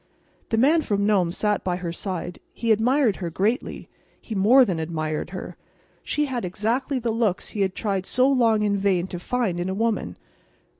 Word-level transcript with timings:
The 0.49 0.57
Man 0.57 0.81
from 0.81 1.05
Nome 1.05 1.31
sat 1.31 1.63
by 1.63 1.75
her 1.75 1.93
side. 1.93 2.39
He 2.55 2.71
admired 2.71 3.17
her 3.17 3.29
greatly. 3.29 3.87
He 4.19 4.33
more 4.33 4.65
than 4.65 4.79
admired 4.79 5.29
her. 5.29 5.57
She 6.01 6.25
had 6.25 6.43
exactly 6.43 6.97
the 6.97 7.11
looks 7.11 7.49
he 7.49 7.61
had 7.61 7.75
tried 7.75 8.07
so 8.07 8.27
long 8.27 8.63
in 8.63 8.77
vain 8.77 9.05
to 9.09 9.19
find 9.19 9.59
in 9.59 9.69
a 9.69 9.75
woman. 9.75 10.17